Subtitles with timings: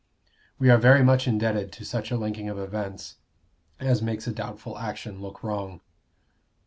[0.57, 3.17] We are very much indebted to such a linking of events
[3.79, 5.79] as makes a doubtful action look wrong.